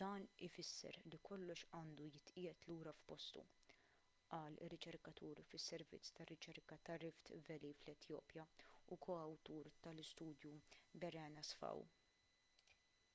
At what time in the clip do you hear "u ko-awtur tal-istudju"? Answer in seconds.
8.92-10.54